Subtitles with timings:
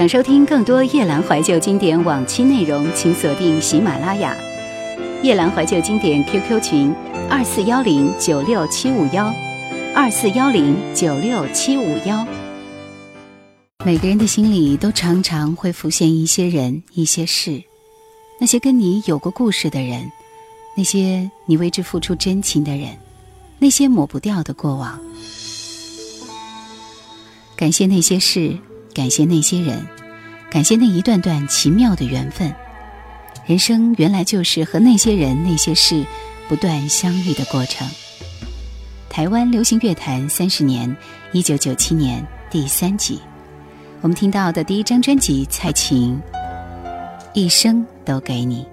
[0.00, 4.34] 想收听更多夜兰怀旧经典往期内容，请锁定喜马拉雅。
[5.22, 6.94] 夜兰怀旧经典 QQ 群：
[7.28, 9.30] 二四幺零九六七五幺，
[9.94, 12.26] 二四幺零九六七五幺。
[13.84, 17.62] 每个人的心里都常常会浮现一些人、一些事，
[18.40, 20.10] 那些跟你有过故事的人，
[20.78, 22.96] 那些你为之付出真情的人，
[23.58, 24.98] 那些抹不掉的过往。
[27.54, 28.56] 感谢那些事。
[28.94, 29.86] 感谢那些人，
[30.50, 32.52] 感谢那一段段奇妙的缘分。
[33.46, 36.04] 人生原来就是和那些人、那些事
[36.48, 37.88] 不断相遇的过程。
[39.08, 40.96] 台湾流行乐坛三十年，
[41.32, 43.20] 一九九七年第三集，
[44.02, 46.20] 我们听到的第一张专辑《蔡琴》，
[47.32, 48.64] 一生都给你。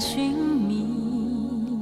[0.00, 1.78] 寻觅，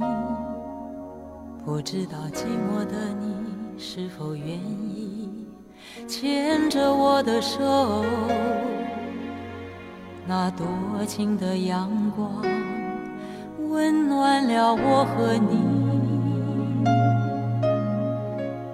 [1.65, 5.47] 不知道寂寞的你是否愿意
[6.07, 8.05] 牵着我的手。
[10.27, 10.65] 那多
[11.05, 12.29] 情的阳光
[13.69, 15.59] 温暖了我和你，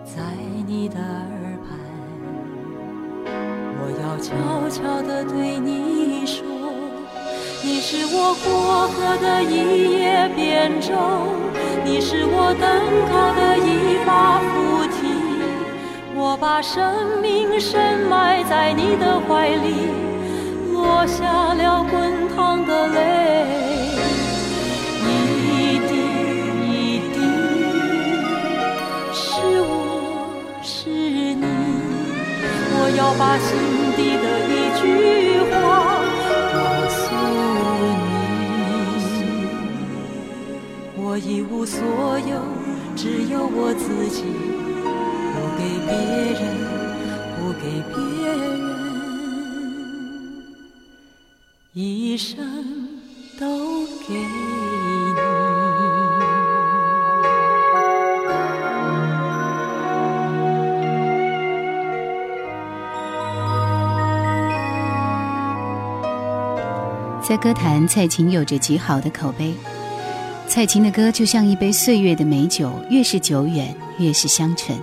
[0.06, 0.22] 在
[0.68, 1.70] 你的耳畔，
[3.80, 5.60] 我要悄悄地对。
[5.60, 5.99] 你
[7.92, 10.94] 是我过河的一叶扁舟，
[11.84, 12.70] 你是我登
[13.10, 15.10] 高的一把扶梯。
[16.14, 19.90] 我把生命深埋在你的怀里，
[20.72, 23.00] 落下了滚烫的泪，
[25.02, 25.92] 一滴
[26.62, 27.18] 一滴，
[29.12, 30.30] 是我
[30.62, 31.44] 是你。
[32.72, 33.50] 我要把心
[33.98, 35.79] 底的一句话。
[41.20, 41.82] 一无所
[42.20, 42.42] 有，
[42.96, 44.24] 只有我自己，
[45.36, 45.92] 不给别
[46.34, 46.42] 人，
[47.36, 47.64] 不给
[47.94, 48.00] 别
[48.32, 48.40] 人，
[51.74, 52.38] 一生
[53.38, 54.30] 都给你。
[67.22, 69.54] 在歌坛，蔡琴有着极好的口碑。
[70.50, 74.76] 蔡琴的歌就像一杯岁月的美酒，越是久远，越是香醇。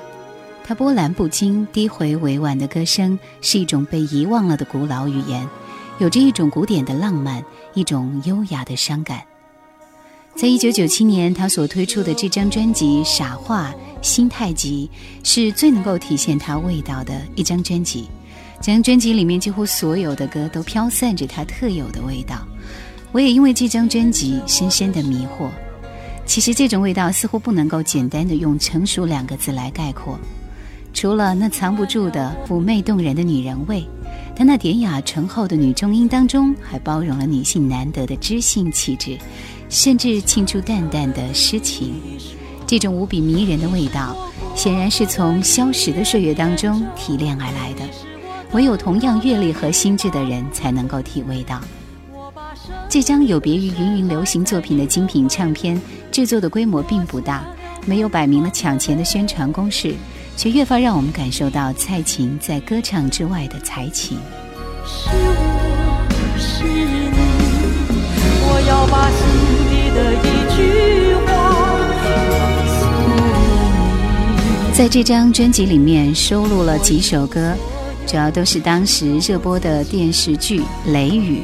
[0.63, 5.45] 她波澜不惊、低回委婉的歌声，是一种被遗忘了的古老语言，
[5.99, 7.45] 有着一种古典的浪漫，
[7.75, 9.21] 一种优雅的伤感。
[10.37, 14.89] 在一九九七年，她所推出的这张专辑《傻话心太急》，
[15.29, 18.09] 是最能够体现她味道的一张专辑。
[18.61, 22.47] 这张专辑里面几乎所有的歌都飘散着她特有的味道。
[23.17, 25.49] 我也因为这张专辑深深的迷惑。
[26.27, 30.19] 其实这种味道似乎不能够简单的用成熟两个字来概括，
[30.93, 33.83] 除了那藏不住的妩媚动人的女人味，
[34.37, 39.17] 她那典雅醇厚的女中音当中还包容了女性难得的知性气质，
[39.71, 41.95] 甚至沁出淡淡的诗情。
[42.67, 44.15] 这种无比迷人的味道，
[44.55, 47.85] 显然是从消逝的岁月当中提炼而来的，
[48.53, 51.59] 唯有同样阅历和心智的人才能够体味到。
[52.97, 55.79] 这张有别于芸芸流行作品的精品唱片，
[56.11, 57.45] 制作的规模并不大，
[57.85, 59.95] 没有摆明了抢钱的宣传攻势，
[60.35, 64.17] 却越发让我们感受到蔡琴在歌唱之外的才情。
[64.87, 66.09] 是我
[66.39, 67.11] 是你，
[68.41, 69.29] 我要把心
[69.69, 70.57] 底的一句
[71.27, 71.29] 话。
[74.73, 77.55] 在这张专辑里面收录了几首歌，
[78.07, 81.43] 主要都是当时热播的电视剧《雷雨》。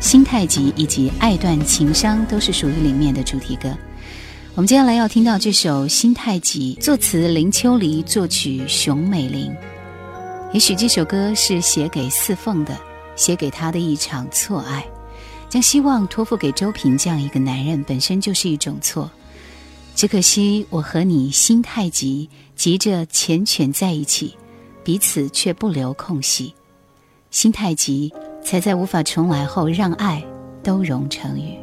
[0.00, 3.74] 心太急以及爱断情伤都是属于里面的主题歌。
[4.54, 9.54] 我们接下来要听到这首《心太急》，作词林秋离，作曲熊美玲。
[10.52, 12.78] 也许这首歌是写给四凤的，
[13.16, 14.84] 写给他的一场错爱，
[15.48, 19.10] 将希望托付给周平这样一个男人，本身就是一种错。
[19.94, 24.36] 只可惜我和你心太急，急着缱绻在一起，
[24.84, 26.54] 彼此却不留空隙。
[27.30, 28.12] 心太急，
[28.46, 30.22] 才在无法重来后，让爱
[30.62, 31.58] 都融成雨。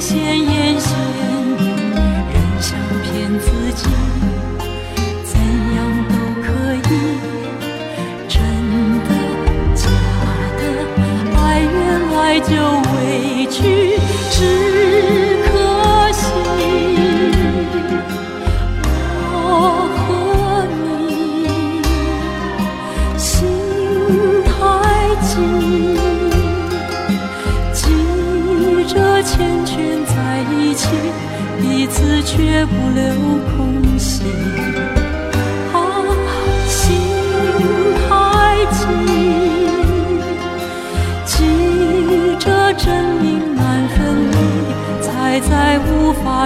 [0.00, 0.49] 鲜衣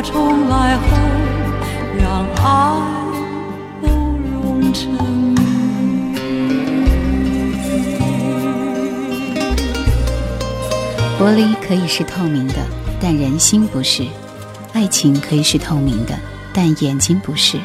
[0.03, 0.83] 重来后，
[1.99, 2.81] 让爱
[3.83, 5.35] 都融成
[11.19, 12.55] 玻璃可以是透明的，
[13.01, 14.05] 但人心不是；
[14.73, 16.19] 爱情可以是透明的，
[16.53, 17.59] 但眼睛不是。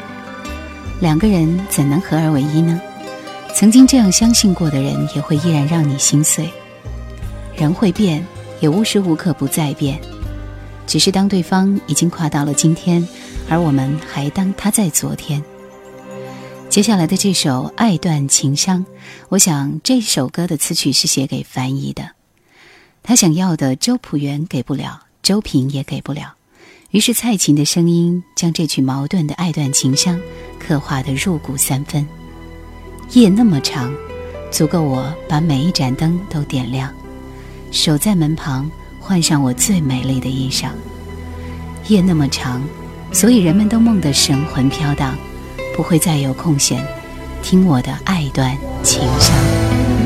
[1.00, 2.80] 两个人怎能合而为一呢？
[3.54, 6.48] 曾经这样相信过的人，也会依然让你心碎。
[7.56, 8.24] 人会变，
[8.60, 10.00] 也无时无刻不在变。
[10.90, 13.06] 只是当对方已经跨到了今天，
[13.48, 15.40] 而我们还当他在昨天。
[16.68, 18.84] 接下来的这首《爱断情伤》，
[19.28, 22.10] 我想这首歌的词曲是写给樊怡的。
[23.04, 26.34] 他想要的周朴园给不了，周平也给不了。
[26.90, 30.20] 于是蔡琴的声音将这曲矛盾的爱断情伤
[30.58, 32.04] 刻画得入骨三分。
[33.12, 33.94] 夜那么长，
[34.50, 36.92] 足够我把每一盏灯都点亮，
[37.70, 38.68] 守在门旁，
[39.10, 40.68] 换上我最美丽的衣裳。
[41.88, 42.62] 夜那么长，
[43.10, 45.18] 所以人们都梦得神魂飘荡，
[45.76, 46.86] 不会再有空闲
[47.42, 49.99] 听我的爱断情伤。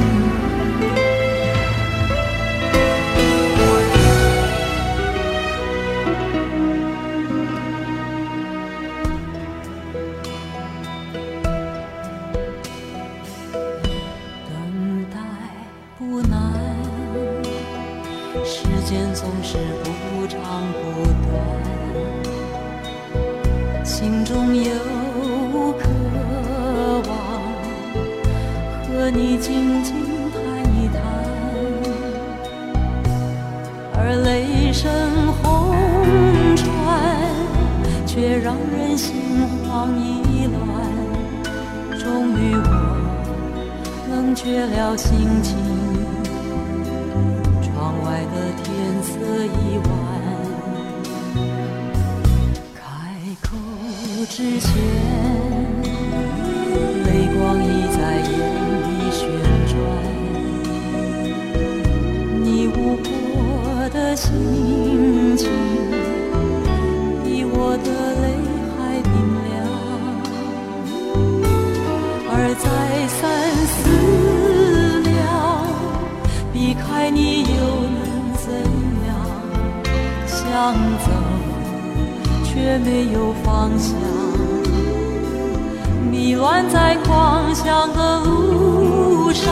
[86.44, 89.50] 乱在狂想的路上，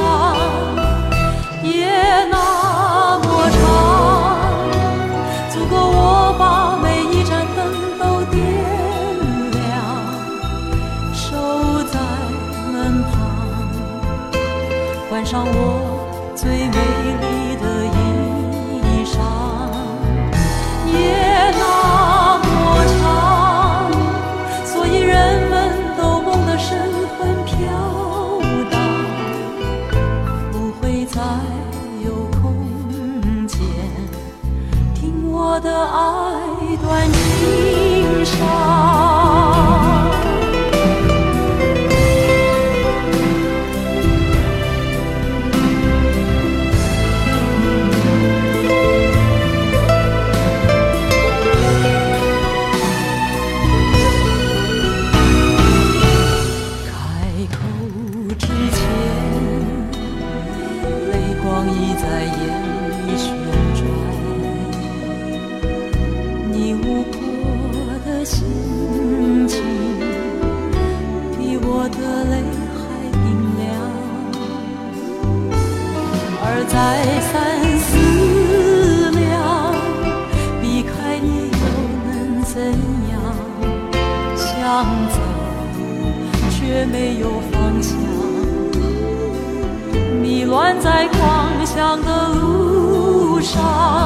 [1.62, 1.88] 夜
[2.30, 3.64] 那么长，
[5.48, 7.64] 足够我把每一盏灯
[7.98, 8.44] 都点
[9.52, 9.72] 亮，
[11.14, 11.98] 守在
[12.70, 13.10] 门旁，
[15.08, 15.81] 关上我。
[91.82, 94.01] 上的路上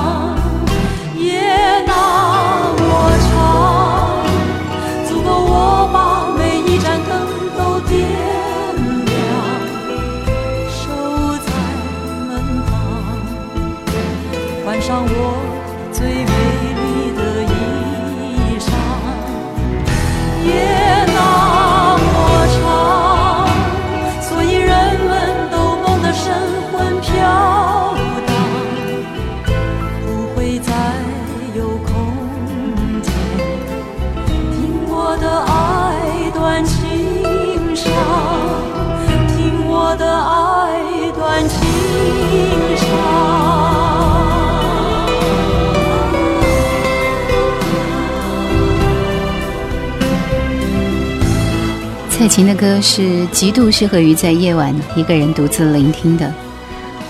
[52.57, 56.33] 歌是极度适合于在夜晚一个人独自聆听的，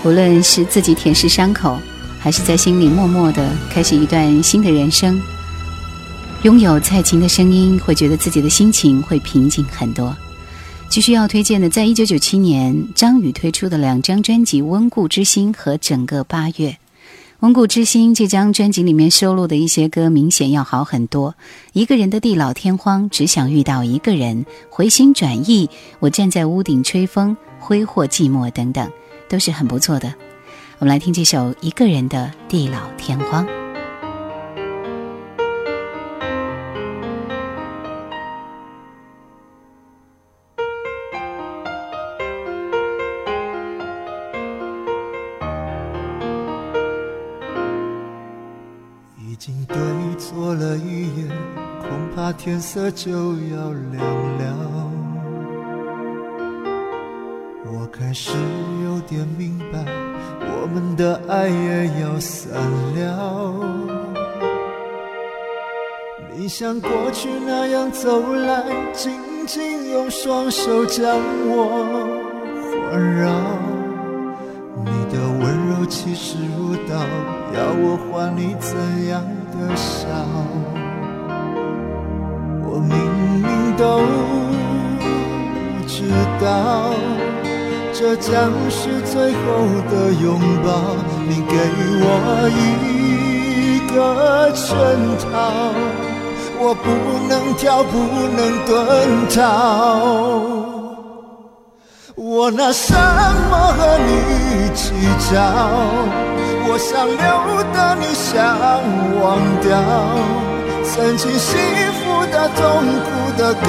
[0.03, 1.79] 无论是自己舔舐伤口，
[2.19, 5.19] 还是在心里默默的开始一段新的人生。
[6.43, 10.15] 拥有蔡琴的声音，会觉得自己的心情会平静很多。
[10.89, 16.69] 继续要推荐的，在一九九七年张宇推出的两张专辑《温故知新》和《整个八月》。
[17.39, 21.35] 《蒙古之星》这张专辑里面收录的一些歌，明显要好很多。
[21.71, 24.43] 一个人的地老天荒，只想遇到一个人。
[24.71, 28.91] 回心转意，我站在屋顶吹风，挥霍寂寞等等，
[29.29, 30.11] 都是很不错的。
[30.79, 33.45] 我们来听这首《一个人的地老天荒》。
[49.37, 49.77] 经对
[50.17, 51.29] 错了一眼，
[51.81, 54.03] 恐怕天色就要亮
[54.39, 54.91] 了。
[57.65, 58.31] 我开始
[58.83, 59.85] 有点明白，
[60.41, 62.51] 我们的爱也要散
[62.95, 63.53] 了。
[66.35, 71.15] 你像过去那样走来，紧紧用双手将
[71.45, 72.07] 我
[72.89, 73.66] 环绕。
[75.87, 76.93] 你的温柔气势如刀，
[77.53, 78.75] 要我还你怎
[79.07, 80.07] 样的笑？
[82.63, 82.91] 我明
[83.41, 84.01] 明都
[85.87, 86.11] 知
[86.43, 86.45] 道。
[87.93, 89.37] 这将是最后
[89.89, 90.69] 的拥抱，
[91.27, 91.55] 你给
[92.03, 92.05] 我
[92.53, 94.67] 一个圈
[95.23, 95.25] 套，
[96.59, 96.85] 我不
[97.27, 97.97] 能跳，不
[98.35, 98.69] 能遁
[99.35, 100.56] 逃。
[102.39, 104.93] 我拿什么和你计
[105.25, 105.41] 较？
[106.69, 107.17] 我想留
[107.73, 108.37] 的你想
[109.17, 109.73] 忘掉，
[110.85, 111.57] 曾经幸
[111.97, 111.99] 福
[112.31, 112.61] 的、痛
[113.01, 113.67] 苦的、该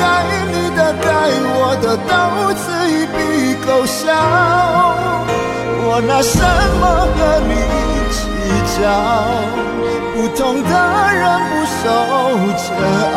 [0.52, 1.08] 你的、该
[1.56, 2.12] 我的，都
[2.60, 2.60] 此
[2.92, 3.18] 一笔
[3.64, 4.04] 勾销。
[5.88, 6.36] 我拿什
[6.78, 6.84] 么
[7.16, 7.50] 和你
[8.12, 8.20] 计
[8.76, 8.84] 较？
[10.12, 10.68] 不同的
[11.14, 11.82] 人不受
[12.58, 12.68] 煎
[13.14, 13.16] 熬。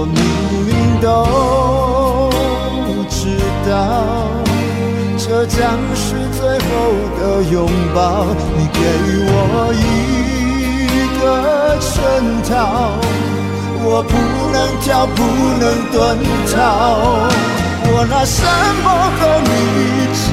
[0.00, 0.16] 我明
[0.64, 1.04] 明都
[3.10, 3.36] 知
[3.68, 3.70] 道，
[5.18, 5.60] 这将
[5.94, 6.64] 是最后
[7.18, 8.24] 的拥抱。
[8.56, 8.80] 你给
[9.28, 9.30] 我
[9.76, 9.78] 一
[11.20, 11.92] 个圈
[12.48, 12.96] 套，
[13.84, 14.16] 我不
[14.50, 15.20] 能跳，不
[15.60, 15.94] 能遁
[16.54, 16.56] 逃。
[17.92, 18.40] 我拿什
[18.82, 19.52] 么和你
[20.16, 20.32] 计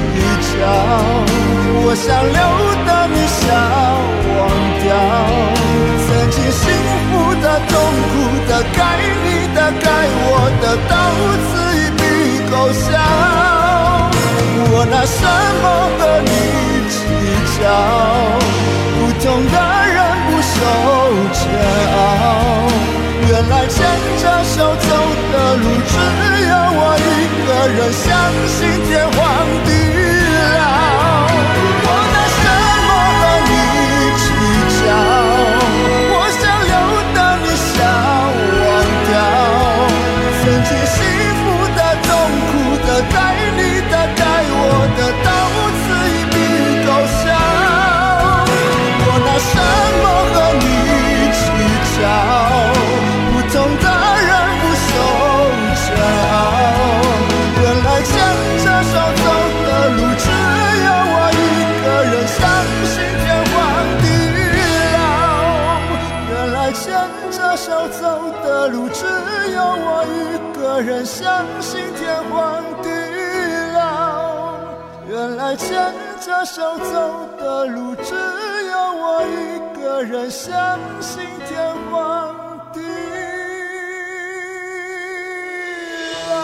[0.55, 0.63] 较？
[1.89, 2.35] 我想留
[2.83, 3.47] 的你想
[4.35, 4.37] 忘
[4.83, 4.91] 掉，
[6.03, 6.67] 曾经幸
[7.07, 7.71] 福的、痛
[8.11, 8.13] 苦
[8.45, 8.79] 的、该
[9.23, 9.87] 你的、该
[10.27, 10.91] 我的，都
[11.47, 12.03] 此一笔
[12.51, 12.91] 勾销。
[14.69, 15.23] 我拿什
[15.63, 15.65] 么
[15.97, 16.29] 和你
[16.91, 16.93] 计
[17.55, 17.63] 较？
[18.99, 19.55] 不同的
[19.87, 19.97] 人
[20.27, 20.53] 不受
[21.31, 21.39] 煎
[21.95, 21.97] 熬。
[23.29, 23.75] 原来牵
[24.21, 24.91] 着手走
[25.31, 25.95] 的路，只
[26.49, 27.09] 有我一
[27.47, 28.05] 个人，相
[28.45, 29.17] 信天荒
[29.63, 29.67] 地
[76.57, 82.33] 着手走的路，只有我一个人，相信天荒
[82.73, 82.81] 地
[86.31, 86.35] 老。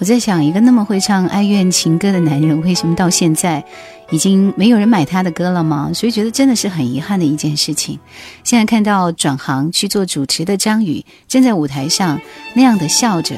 [0.00, 3.64] 我在想，一个那么会唱哀怨情歌的男人，为什么到现在？
[4.10, 5.90] 已经没有人买他的歌了吗？
[5.92, 7.98] 所以觉得真的是很遗憾的一件事情。
[8.42, 12.20] 现在看到转行去做主持的张宇站在舞台上
[12.54, 13.36] 那样的笑着，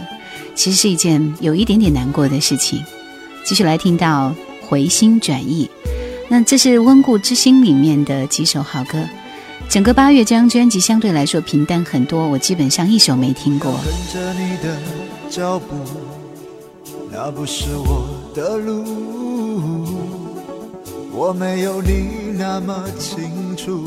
[0.54, 2.82] 其实是一件有一点点难过的事情。
[3.44, 4.32] 继续来听到
[4.68, 5.68] 回心转意，
[6.28, 9.02] 那这是温故知新里面的几首好歌。
[9.68, 13.72] 整个八月这张专辑相对来说平淡很多，我基本上一首没听过。
[13.84, 14.76] 跟着你的
[15.28, 15.74] 脚步，
[17.12, 19.99] 那不是我的路，
[21.22, 23.84] 我没有你那么清楚，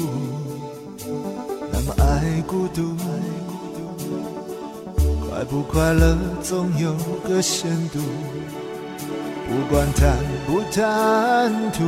[1.72, 2.96] 那么爱孤独，
[5.28, 6.94] 快不快乐总有
[7.28, 7.98] 个限度，
[9.48, 10.16] 不管贪
[10.46, 11.82] 不谈吐。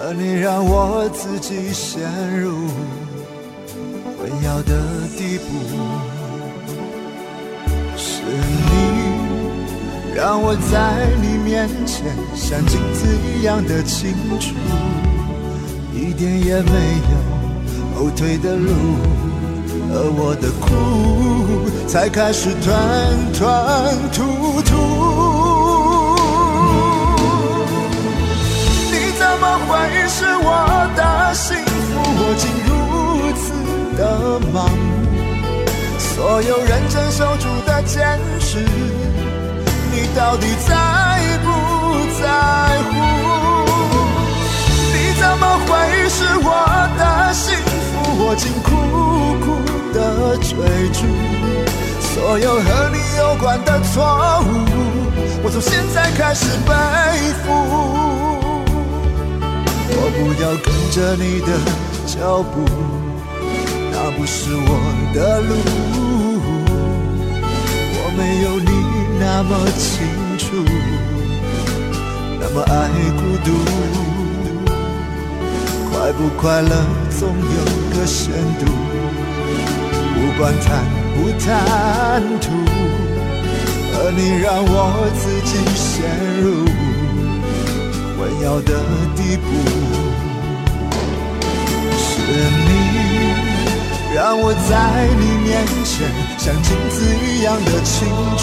[0.00, 2.02] 而你让我自己陷
[2.40, 2.66] 入
[4.18, 5.46] 混淆的地步，
[7.96, 8.81] 是你
[10.14, 14.54] 让我在你面前像镜子一样的清楚，
[15.94, 16.72] 一点也没
[17.10, 17.16] 有
[17.96, 18.70] 后退的路，
[19.90, 20.66] 而我的苦
[21.88, 23.42] 才开始吞吞
[24.12, 24.70] 吐吐。
[28.90, 29.42] 你怎么。
[29.72, 30.46] 会是我
[30.94, 31.72] 的幸福？
[32.18, 32.70] 我竟如
[33.34, 33.42] 此
[33.96, 34.00] 的
[34.52, 34.82] 盲目，
[35.98, 38.66] 所有认真守住的坚持，
[40.14, 40.70] 到底在
[41.42, 41.48] 不
[42.20, 42.28] 在
[42.90, 42.92] 乎？
[44.92, 45.70] 你怎么会
[46.08, 46.46] 是我
[46.98, 47.00] 的
[47.32, 47.90] 幸福？
[48.24, 48.68] 我竟苦
[49.40, 49.46] 苦
[49.94, 49.96] 的
[50.38, 50.50] 追
[50.92, 51.00] 逐，
[52.00, 53.94] 所有和你有关的错
[54.42, 54.46] 误，
[55.42, 56.72] 我从现在开始背
[57.42, 57.44] 负。
[59.94, 61.48] 我不要跟着你的
[62.06, 62.54] 脚步，
[63.90, 64.68] 那不是我
[65.14, 65.50] 的路。
[67.94, 68.70] 我没有你
[69.24, 70.02] 那么清
[70.36, 70.44] 楚，
[72.40, 72.74] 那么爱
[73.16, 73.48] 孤独。
[75.92, 76.72] 快不快乐
[77.20, 77.58] 总有
[77.96, 78.66] 个限度，
[80.12, 80.66] 不管贪
[81.14, 82.50] 不贪图，
[83.94, 84.76] 而你让我
[85.14, 85.86] 自己陷
[86.42, 86.44] 入。
[88.18, 88.70] 混淆的
[89.14, 89.46] 地步，
[91.96, 92.04] 是
[92.66, 92.68] 你
[94.14, 94.70] 让我在
[95.16, 95.48] 你面
[95.84, 97.94] 前像镜子一样的清
[98.36, 98.42] 楚，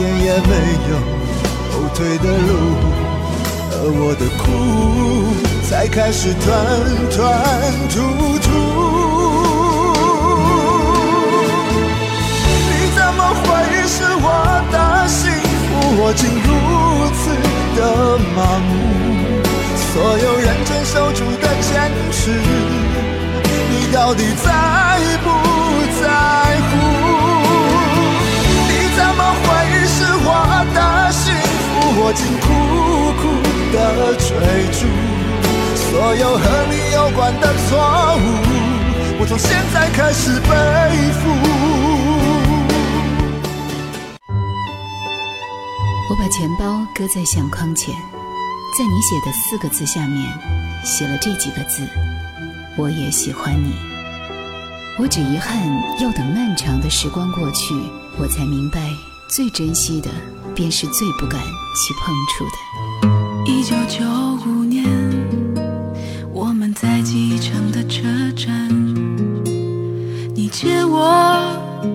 [0.00, 0.52] 点也没
[0.88, 0.96] 有
[1.70, 2.50] 后退的路，
[3.72, 4.42] 而我的苦
[5.68, 6.46] 才开始团
[7.10, 7.18] 团
[7.90, 7.94] 突
[8.40, 8.48] 突。
[12.70, 13.44] 你怎么会
[13.86, 14.26] 是我
[14.72, 14.74] 的
[15.06, 15.20] 幸
[15.66, 15.68] 福？
[16.02, 16.48] 我竟如
[17.20, 17.22] 此。
[17.76, 18.68] 的麻木，
[19.92, 21.70] 所有认真守住的坚
[22.10, 22.18] 持，
[23.70, 24.46] 你到底在
[25.22, 25.26] 不
[26.02, 26.04] 在
[26.68, 26.69] 乎？
[32.02, 32.46] 我竟苦
[33.20, 33.22] 苦
[33.76, 34.28] 的追
[34.72, 34.88] 逐，
[35.76, 37.76] 所有和你有关的错
[38.16, 38.18] 误，
[39.20, 40.48] 我从现在开始背
[41.12, 41.28] 负。
[46.08, 47.94] 我把钱包搁在相框前，
[48.78, 50.26] 在你写的四个字下面
[50.82, 51.86] 写了这几个字：
[52.78, 53.74] 我也喜欢你。
[54.98, 55.54] 我只遗憾
[56.00, 57.74] 要等漫长的时光过去，
[58.18, 58.90] 我才明白
[59.28, 60.08] 最珍惜的
[60.60, 61.40] 便是最不敢
[61.74, 63.50] 去碰触的。
[63.50, 64.04] 一九九
[64.44, 64.84] 五年，
[66.34, 68.02] 我们在机场的车
[68.36, 68.68] 站，
[70.34, 71.00] 你借我，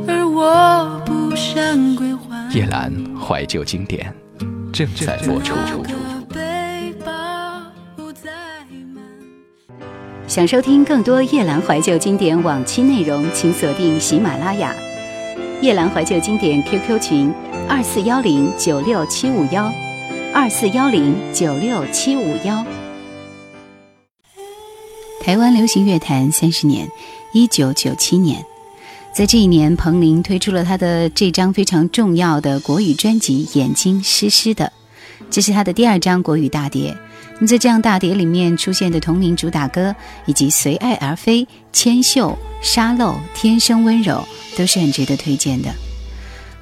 [0.07, 2.51] 而我不想归还。
[2.55, 2.91] 叶兰。
[3.15, 4.11] 怀旧经典
[4.73, 5.53] 正在播出。
[10.25, 14.73] 想收听更多夜兰怀旧经典往期内容，请锁定喜马拉雅
[15.61, 17.31] 夜兰怀旧经典 QQ 群
[17.67, 19.73] 二四幺零九六七五幺
[20.33, 22.63] 二四幺零九六七五幺。
[25.21, 26.87] 台湾流行乐坛三十年，
[27.33, 28.45] 一九九七年。
[29.13, 34.65] 在这一年，彭羚推出了她的这张非常重要的国语专辑《眼睛湿湿的》，
[35.31, 36.95] 这是她的第二张国语大碟。
[37.39, 39.95] 那在这张大碟里面出现的同名主打歌，
[40.27, 41.41] 以及《随爱而飞》
[41.73, 42.29] 《千秀》
[42.61, 44.23] 《沙漏》《天生温柔》
[44.57, 45.73] 都是很值得推荐的。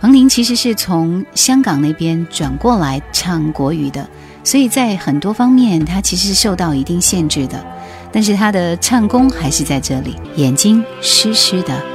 [0.04, 4.06] 彭羚其实是从香港那边转过来唱国语的，
[4.44, 7.66] 所以在很多方面她其实是受到一定限制的，
[8.12, 10.18] 但是她的唱功还是在这里。
[10.36, 11.93] 眼睛湿湿的。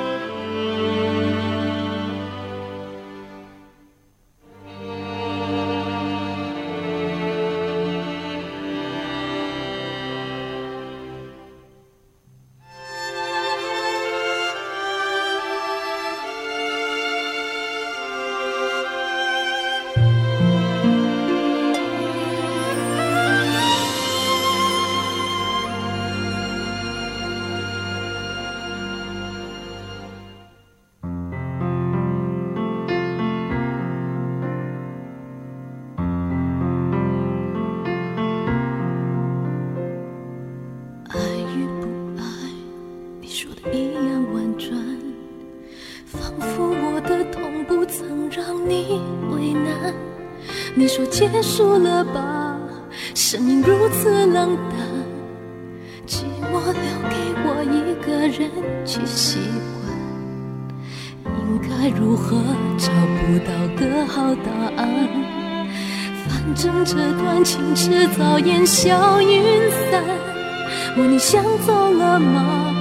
[71.69, 72.75] 走了吗？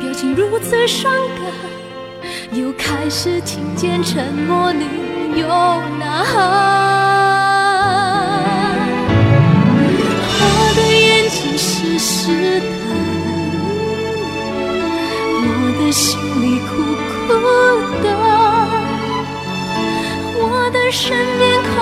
[0.00, 1.44] 表情如此伤感，
[2.58, 4.86] 又开始听见沉默里
[5.36, 5.46] 有
[6.00, 6.32] 呐喊。
[10.40, 10.42] 我
[10.74, 12.66] 的眼睛湿湿的，
[15.44, 15.46] 我
[15.78, 16.72] 的心里苦
[17.10, 17.12] 苦
[18.02, 18.06] 的，
[20.40, 21.04] 我的身
[21.38, 21.72] 边空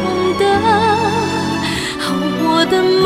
[0.00, 0.02] 空
[0.40, 0.42] 的，
[2.46, 3.04] 我的梦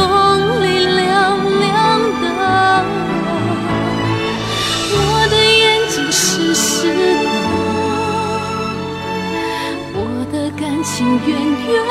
[10.90, 11.84] 情远远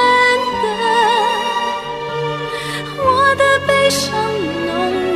[0.63, 0.65] 的。
[2.97, 4.09] 我的悲伤
[4.65, 5.06] 浓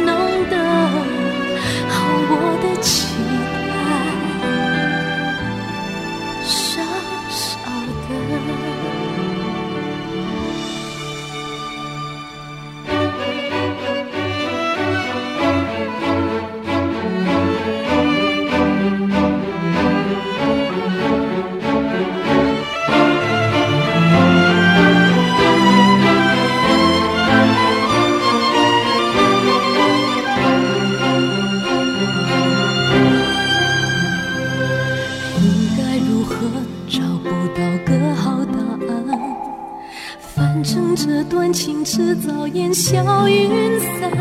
[41.04, 44.12] 这段情迟早烟消云散。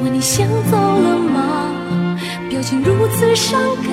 [0.00, 2.16] 问你想走了吗？
[2.48, 3.90] 表情如此伤感，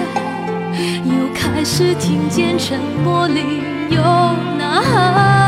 [1.03, 3.41] 又开始听见沉默里
[3.89, 5.44] 有呐喊。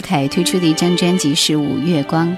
[0.00, 2.28] 凯推出的一张专辑是《五月光》。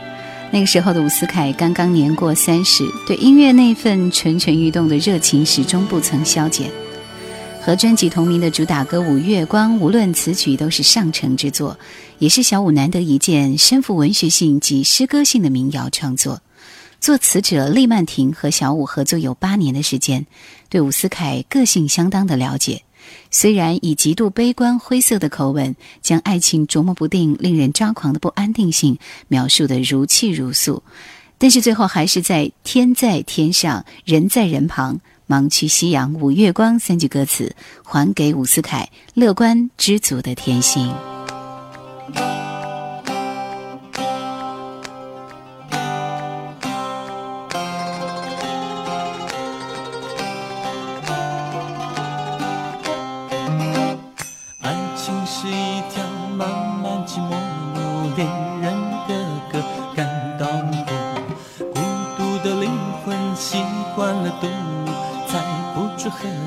[0.50, 6.70] 那个时候的伍思凯刚刚年过三十，对音乐那份蠢蠢欲动的热情始终不曾消减。
[7.60, 11.78] 和专辑同名的主打歌《五月光》，无论词曲都是上乘之作，
[12.18, 16.40] 也是小伍难得一见身负文学性及诗歌性的民谣创作。
[17.00, 20.26] 作词者厉曼婷和小伍合作有八年的时间，
[20.68, 22.82] 对伍思凯个性相当的了解。
[23.30, 28.98] 虽然以极度悲观灰色的口吻，将爱情琢磨不定、令人抓狂的不安定性
[29.28, 30.82] 描述得如泣如诉，
[31.38, 40.92] 但是最后还是在“天在天上，人在人旁，盲区夕阳五月光”三句歌词，还给伍思凯乐观知足的天性。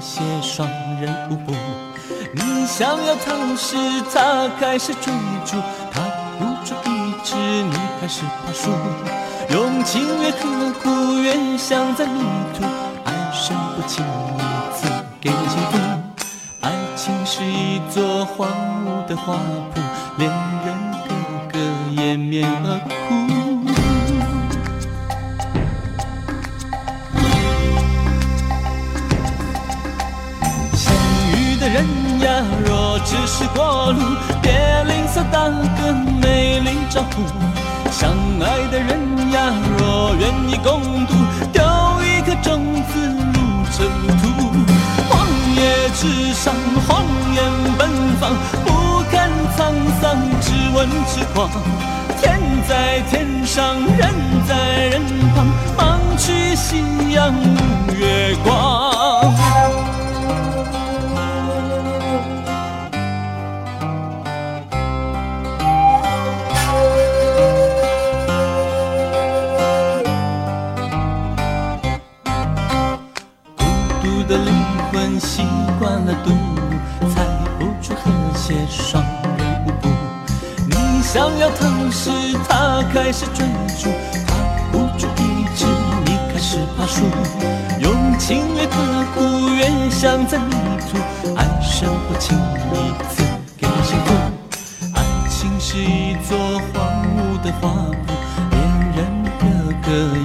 [0.05, 0.69] 些双
[1.01, 1.51] 人舞步。
[2.31, 3.75] 你想要逃时，
[4.13, 5.11] 他开始追
[5.43, 5.57] 逐，
[5.91, 6.01] 他
[6.37, 8.69] 不出一掷，你开始爬树。
[9.49, 10.47] 用情越刻
[10.83, 12.21] 苦，越想在迷
[12.53, 12.63] 途。
[13.03, 14.39] 爱深不轻易
[14.75, 14.87] 赐
[15.19, 15.79] 给幸福。
[16.61, 18.47] 爱情是一座荒
[18.85, 19.81] 芜的花圃，
[20.17, 20.29] 恋
[20.65, 21.09] 人个
[21.51, 23.24] 个掩面而哭。
[32.25, 34.01] 呀，若只是过路，
[34.41, 34.51] 别
[34.85, 37.21] 吝啬打个美丽招呼。
[37.91, 38.09] 相
[38.41, 41.13] 爱的人呀，若愿意共度，
[41.53, 41.63] 丢
[42.01, 43.37] 一颗种子入
[43.71, 44.23] 尘土。
[45.07, 46.53] 荒野之上，
[46.87, 47.37] 荒烟
[47.77, 47.87] 奔
[48.19, 48.33] 放，
[48.65, 49.61] 不堪沧
[50.01, 51.47] 桑，只问痴狂。
[52.19, 54.09] 天在天上，人
[54.47, 54.55] 在
[54.87, 55.01] 人
[55.35, 55.45] 旁，
[55.77, 59.94] 忙去夕阳无月光。
[81.15, 82.11] 想要疼时，
[82.45, 83.45] 他开始追
[83.79, 83.89] 逐；
[84.27, 84.35] 他
[84.69, 85.65] 不住一直，
[86.03, 87.05] 你开始爬树。
[87.79, 88.75] 用情越刻
[89.15, 90.53] 骨，越想在迷
[90.91, 90.97] 途。
[91.37, 93.23] 爱上不轻易赐
[93.55, 94.13] 给幸福。
[94.93, 96.37] 爱情是一座
[96.73, 98.11] 荒芜的花圃，
[98.51, 98.59] 恋
[98.97, 98.99] 人
[99.39, 99.43] 个
[99.87, 100.17] 个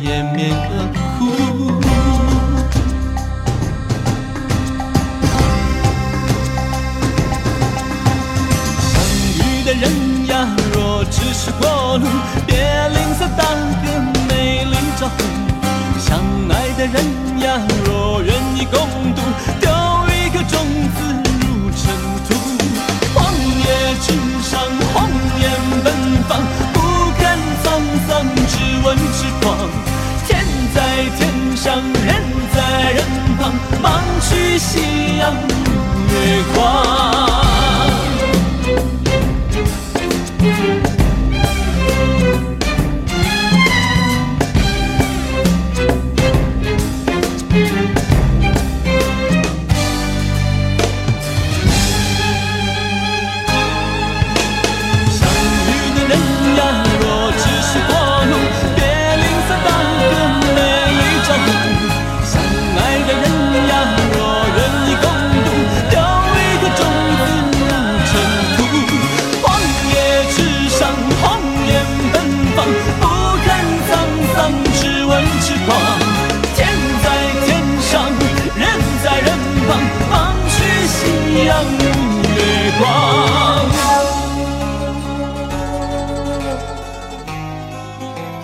[33.82, 37.19] 忙去夕阳月光。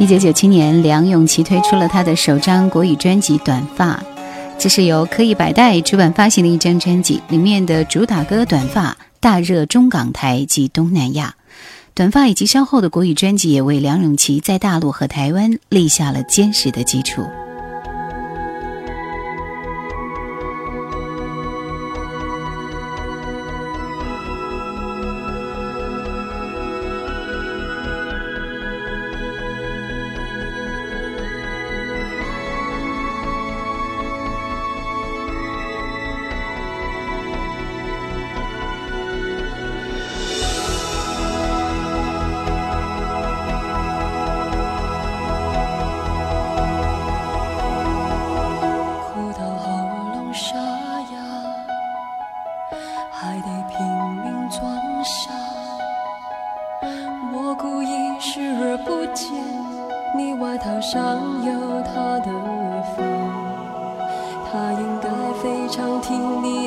[0.07, 3.95] 一九九七年，梁咏琪推出了她的首张国语专辑《短发》，
[4.57, 11.35] 这是由科艺百代出版发行的一张专辑，里面的主打歌《短发》大热中港台及东南亚。
[11.93, 17.23] 短发以及稍后的国语专辑也为梁咏琪在大陆和台湾立下了坚实的基础。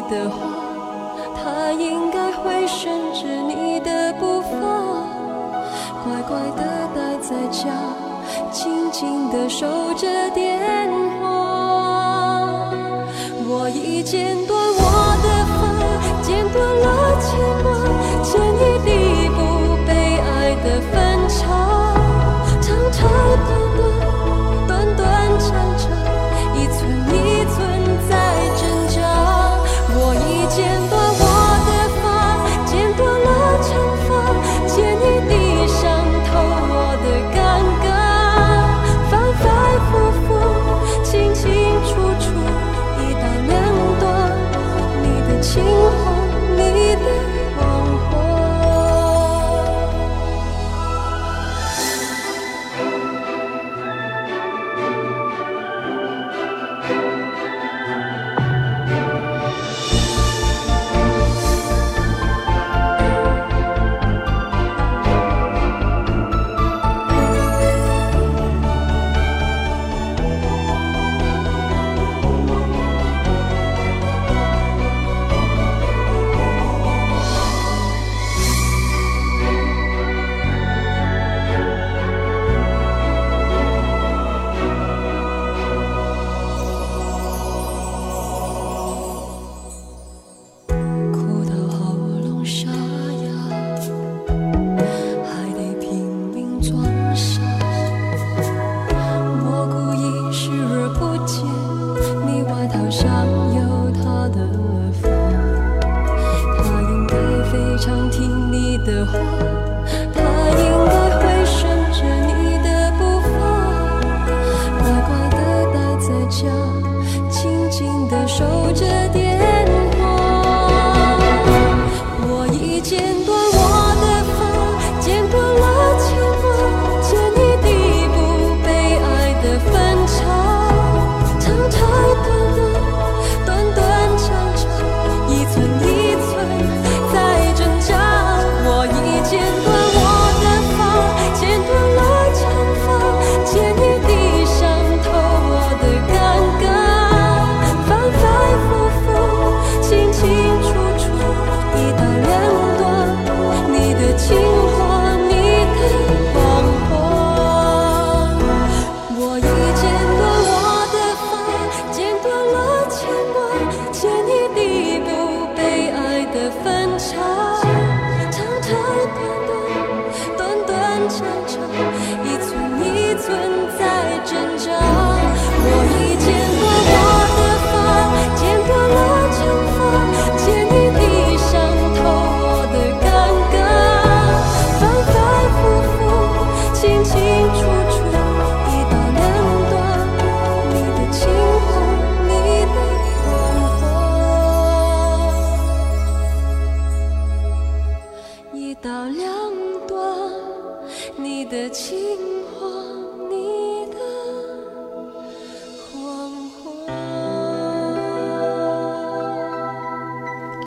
[0.09, 0.48] 听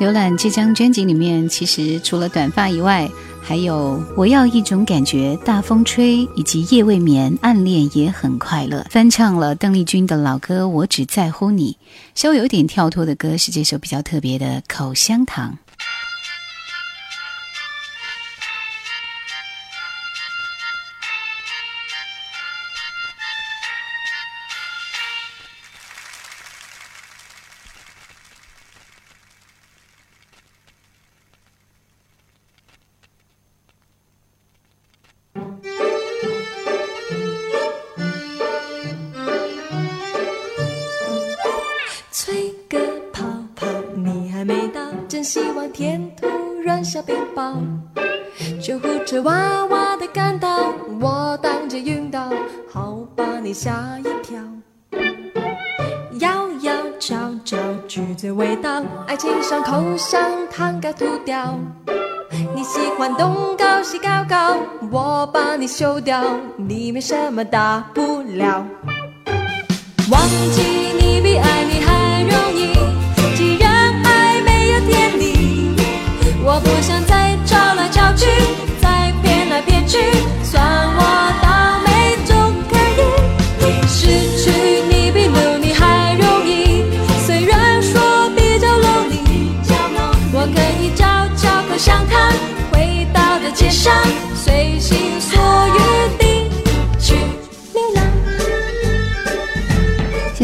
[0.03, 3.09] 浏览这张专辑里面，其实除了短发以外，
[3.41, 11.79] 还有《我要一种感觉》《大风吹》以及《夜未眠》《暗恋也很快乐》，翻唱了邓丽君的老歌《我只在乎你》。
[12.21, 15.57] 稍微有点跳脱的歌是这首比较特别的《口香糖》。
[48.61, 52.31] 救护车哇哇的赶到，我当街晕倒，
[52.71, 54.41] 好把你吓一跳。
[56.21, 57.57] 摇摇找找，
[57.89, 60.21] 橘子味道，爱情伤口香
[60.51, 61.59] 糖该吐掉。
[62.55, 64.57] 你喜欢东高西高高，
[64.91, 66.23] 我把你修掉，
[66.57, 68.65] 你没什么大不了。
[70.11, 70.21] 忘
[70.53, 70.63] 记
[70.99, 72.73] 你比爱你还容易，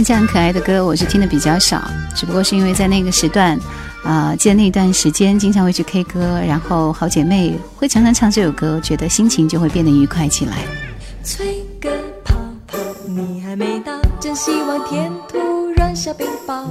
[0.09, 1.86] 这样可爱的歌，我是听的比较少，
[2.16, 3.61] 只不过是因为在那个时段，
[4.02, 10.56] 啊、记得那段时间经常会去 K 歌，然后好姐妹会常常唱这首歌，觉得心情就会变得愉快起来。
[11.22, 11.90] 吹个
[12.24, 12.36] 泡
[12.66, 16.64] 泡，你还没到，真希望天突然下冰雹。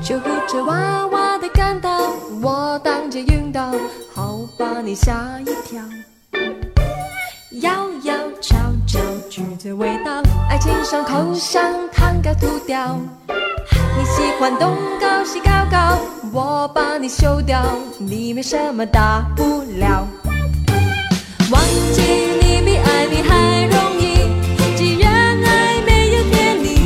[0.00, 3.74] 救护车哇哇的感到，我当街晕倒，
[4.14, 5.82] 好把你吓一跳。
[7.62, 7.72] 摇
[8.04, 8.77] 摇找找，橘子味道，
[10.88, 11.62] 爱情伤口香
[11.92, 12.98] 糖该涂掉。
[13.28, 15.98] 你喜欢东高西高高，
[16.32, 17.62] 我把你修掉，
[17.98, 20.08] 你没什么大不了。
[21.50, 21.62] 忘
[21.92, 22.00] 记
[22.40, 24.30] 你比爱你还容易，
[24.76, 26.80] 既然爱没有天理，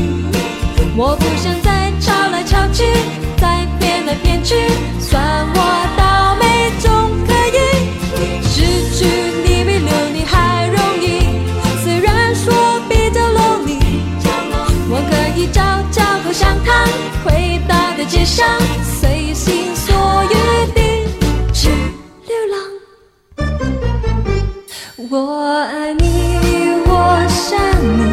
[0.97, 2.83] 我不想再吵来吵去，
[3.41, 4.57] 再骗来骗去，
[4.99, 5.23] 算
[5.55, 6.42] 我倒霉
[17.25, 18.47] 回到的街上，
[19.01, 20.35] 随心所欲
[20.73, 21.07] 地
[21.53, 21.71] 去
[22.27, 22.55] 流浪。
[25.11, 25.15] 我
[25.71, 26.05] 爱你，
[26.87, 26.91] 我
[27.29, 28.12] 想你，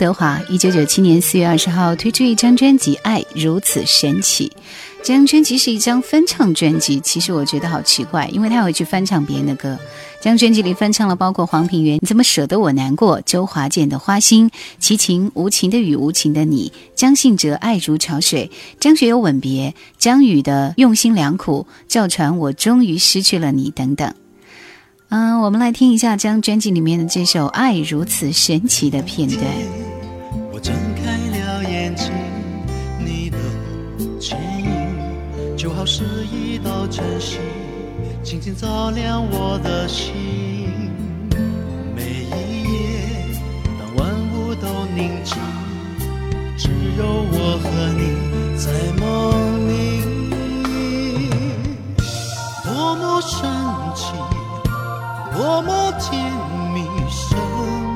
[0.00, 4.48] 德华一九九七年四月二十号推出一张专辑《爱如此神奇》。
[5.02, 9.78] 这张专辑是一张翻唱专辑，其实我觉得好奇怪，因为他会去翻唱别人的歌。
[10.18, 14.48] 这张专辑里翻唱了包括黄品源《你怎么舍得我难过》、周华健的《花心》、
[14.78, 24.14] 齐秦《无情的雨无情的你》、张信哲《爱如潮水》、张学友《吻别》、张宇的《用心良苦》、赵传《我终于失去了你》等等。
[25.10, 29.42] 嗯，我们来听一下这张专辑里面的这首《爱如此神奇》的片段。
[30.52, 32.12] 我睁开了眼睛，
[33.04, 33.36] 你的
[34.20, 37.38] 倩影就好似一道晨曦，
[38.22, 40.14] 轻轻照亮我的心。
[41.96, 43.36] 每一夜，
[43.80, 45.36] 当万物都宁静，
[46.56, 48.14] 只有我和你
[48.56, 49.39] 在梦
[55.40, 56.22] 多么甜
[56.74, 57.38] 蜜，生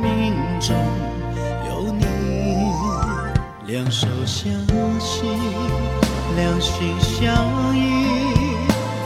[0.00, 0.74] 命中
[1.68, 2.06] 有你，
[3.66, 4.50] 两手相
[4.98, 5.28] 牵，
[6.36, 7.22] 两心相
[7.76, 7.82] 依，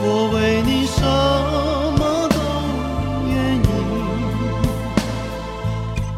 [0.01, 1.01] 我为你什
[1.99, 2.37] 么都
[3.27, 3.67] 愿意。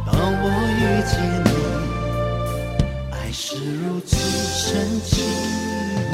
[0.06, 0.14] 当
[0.44, 0.46] 我
[0.78, 1.12] 遇见
[1.44, 1.50] 你，
[3.12, 3.42] 爱是
[3.80, 4.16] 如此
[4.46, 5.21] 神奇。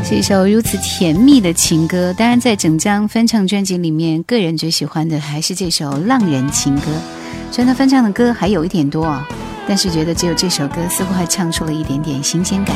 [0.09, 2.13] 是一首如此甜蜜的情歌。
[2.13, 6.81] 当然，在整张翻唱专辑里面，个人最喜欢的还是这首《浪人情歌》。
[7.51, 9.27] 虽然他翻唱的歌还有一点多啊，
[9.67, 12.73] 但是觉得只有这首歌似乎还唱出了一点点新鲜感。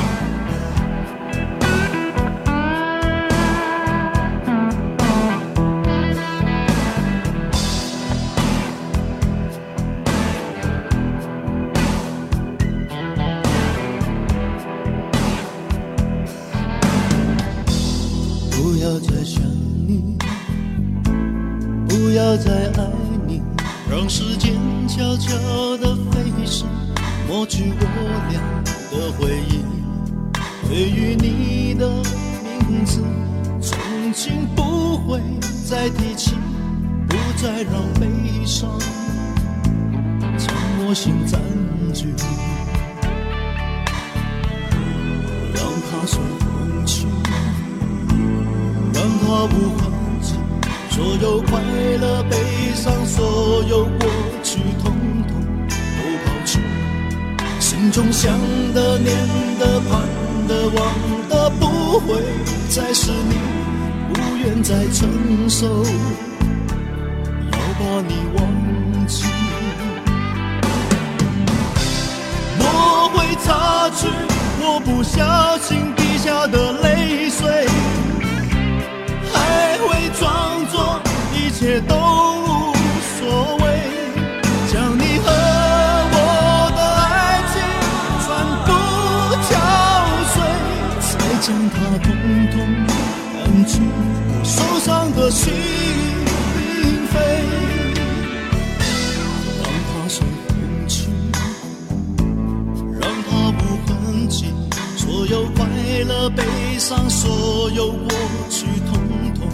[106.92, 108.10] 让，所有过
[108.50, 109.00] 去，统
[109.34, 109.48] 统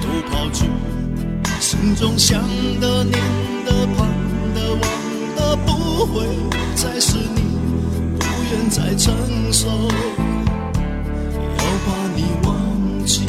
[0.00, 0.64] 都抛去。
[1.60, 2.40] 心中想
[2.80, 3.12] 的、念
[3.66, 4.08] 的、盼
[4.54, 4.80] 的、望
[5.36, 6.24] 的，不会
[6.74, 7.42] 再是你，
[8.18, 9.12] 不愿再承
[9.52, 9.68] 受，
[11.58, 13.26] 要把你忘记。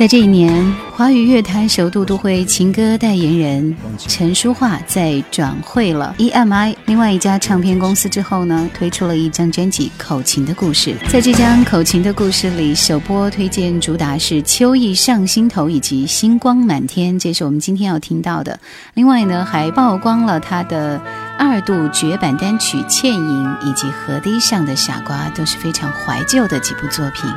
[0.00, 10.94] 在这一年，华语乐坛首度都会情歌代言人陈淑桦在转会了 EMI 另外一家唱片公司之后呢，推出了一张专辑《口琴的故事》。
[11.10, 18.58] 在这张《口琴的故事》里，首播推荐主打是《秋意上心头》以及《星光满天》，这是我们今天要听到的。
[18.94, 20.98] 另外呢，还曝光了他的
[21.38, 27.30] 二度绝版单曲《倩影》以及《河堤上的傻瓜》，都是非常怀旧的几部作品。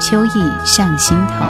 [0.00, 0.30] 秋意
[0.64, 1.44] 上心头。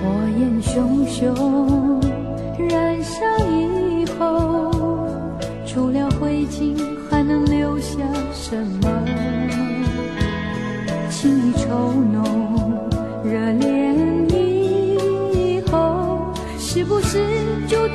[0.00, 0.04] 火
[0.38, 1.98] 焰熊熊
[2.68, 4.70] 燃烧以后，
[5.66, 6.76] 除了灰烬
[7.10, 7.96] 还能留下
[8.32, 8.88] 什么？
[11.10, 11.66] 情意稠
[12.12, 12.22] 浓，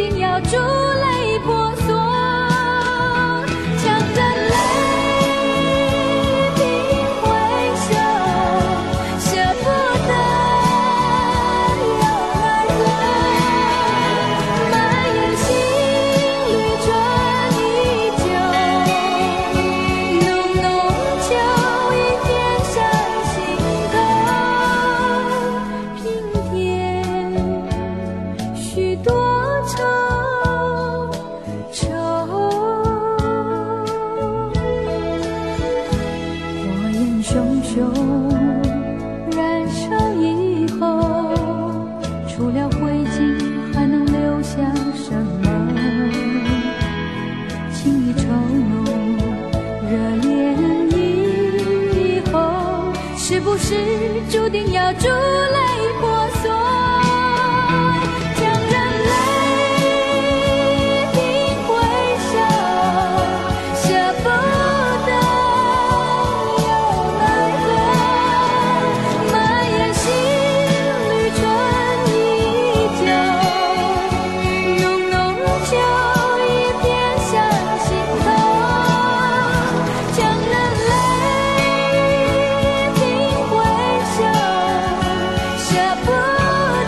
[0.10, 0.93] 定要注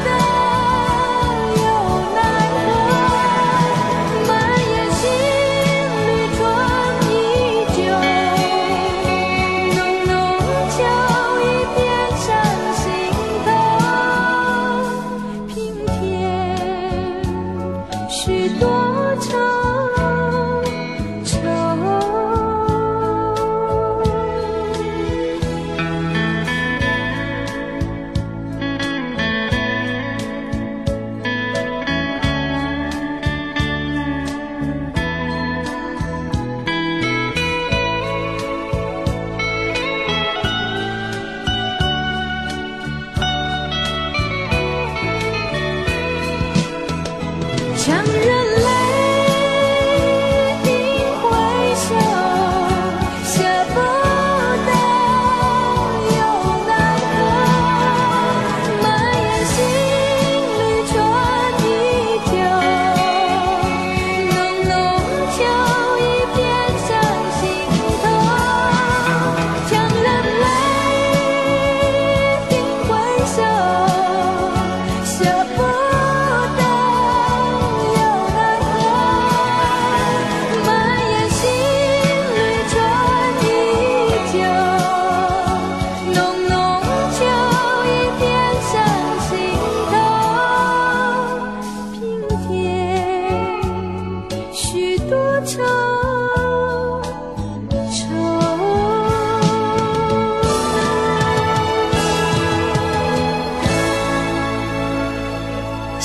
[0.06, 0.35] 的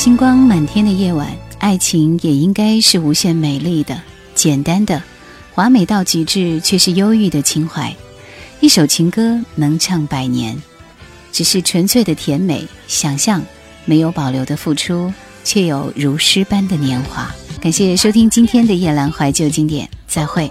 [0.00, 4.00] 星光满天的夜晚，爱情也应该是无限美丽的、
[4.34, 5.02] 简单的、
[5.52, 7.94] 华美到极致，却是忧郁的情怀。
[8.60, 10.56] 一首情歌能唱百年，
[11.32, 13.42] 只是纯粹的甜美，想象
[13.84, 15.12] 没有保留的付出，
[15.44, 17.30] 却有如诗般的年华。
[17.60, 20.50] 感谢收听今天的夜阑怀旧经典，再会。